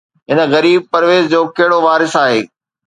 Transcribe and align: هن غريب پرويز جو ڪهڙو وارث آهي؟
هن 0.29 0.39
غريب 0.53 0.79
پرويز 0.91 1.23
جو 1.33 1.41
ڪهڙو 1.57 1.77
وارث 1.85 2.13
آهي؟ 2.23 2.41